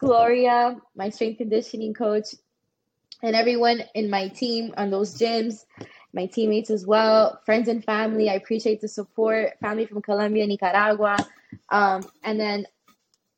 Gloria, 0.00 0.78
my 0.96 1.10
strength 1.10 1.38
conditioning 1.38 1.94
coach 1.94 2.26
and 3.22 3.36
everyone 3.36 3.82
in 3.94 4.10
my 4.10 4.28
team 4.28 4.74
on 4.76 4.90
those 4.90 5.18
gyms. 5.18 5.64
my 6.12 6.26
teammates 6.26 6.70
as 6.70 6.84
well, 6.84 7.40
friends 7.44 7.68
and 7.68 7.84
family. 7.84 8.28
I 8.28 8.34
appreciate 8.34 8.80
the 8.80 8.88
support, 8.88 9.58
family 9.60 9.86
from 9.86 10.02
Colombia, 10.02 10.46
Nicaragua. 10.46 11.16
Um, 11.68 12.02
and 12.24 12.38
then 12.38 12.66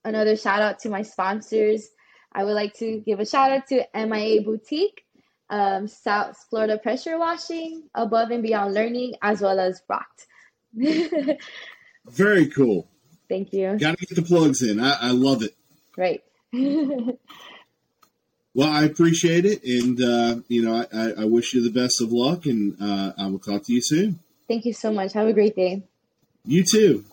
another 0.04 0.36
shout 0.36 0.62
out 0.62 0.78
to 0.80 0.88
my 0.88 1.02
sponsors. 1.02 1.88
I 2.32 2.44
would 2.44 2.54
like 2.54 2.74
to 2.78 3.00
give 3.00 3.20
a 3.20 3.26
shout 3.26 3.52
out 3.52 3.66
to 3.68 3.86
MIA 3.94 4.40
Boutique, 4.42 5.04
um, 5.50 5.86
South 5.86 6.46
Florida 6.48 6.78
Pressure 6.78 7.18
Washing, 7.18 7.90
Above 7.94 8.30
and 8.30 8.42
Beyond 8.42 8.72
Learning, 8.72 9.14
as 9.20 9.42
well 9.42 9.60
as 9.60 9.82
Rocked. 9.88 10.26
Very 12.06 12.46
cool. 12.46 12.88
Thank 13.28 13.52
you. 13.52 13.76
Got 13.78 13.98
to 13.98 14.06
get 14.06 14.16
the 14.16 14.22
plugs 14.22 14.62
in. 14.62 14.80
I, 14.80 15.08
I 15.08 15.10
love 15.10 15.42
it. 15.42 15.54
Right. 15.96 16.22
Well, 18.54 18.68
I 18.68 18.84
appreciate 18.84 19.46
it, 19.46 19.64
and 19.64 20.00
uh, 20.02 20.42
you 20.48 20.62
know, 20.62 20.84
I, 20.92 21.22
I 21.22 21.24
wish 21.24 21.54
you 21.54 21.62
the 21.62 21.70
best 21.70 22.02
of 22.02 22.12
luck, 22.12 22.44
and 22.44 22.76
uh, 22.80 23.12
I 23.16 23.26
will 23.28 23.38
talk 23.38 23.64
to 23.64 23.72
you 23.72 23.80
soon. 23.82 24.18
Thank 24.46 24.66
you 24.66 24.74
so 24.74 24.92
much. 24.92 25.14
Have 25.14 25.26
a 25.26 25.32
great 25.32 25.56
day. 25.56 25.82
You 26.44 26.62
too. 26.62 27.04